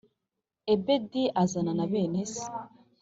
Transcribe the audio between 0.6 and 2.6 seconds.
Ebedi azana na bene se.